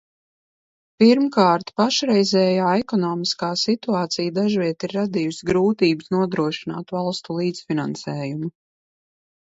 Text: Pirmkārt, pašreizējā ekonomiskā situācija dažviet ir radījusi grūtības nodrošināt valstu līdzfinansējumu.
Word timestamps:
Pirmkārt, 1.01 1.67
pašreizējā 1.81 2.71
ekonomiskā 2.85 3.51
situācija 3.65 4.33
dažviet 4.39 4.87
ir 4.89 4.95
radījusi 4.97 5.49
grūtības 5.53 6.11
nodrošināt 6.17 6.99
valstu 6.99 7.39
līdzfinansējumu. 7.43 8.55